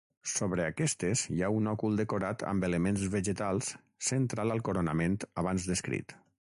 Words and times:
Sobre 0.29 0.63
aquestes 0.67 1.23
hi 1.33 1.43
ha 1.43 1.49
un 1.57 1.69
òcul 1.73 1.99
decorat 2.01 2.47
amb 2.53 2.67
elements 2.71 3.05
vegetals, 3.19 3.71
central 4.09 4.57
al 4.57 4.67
coronament 4.71 5.21
abans 5.45 5.71
descrit. 5.75 6.23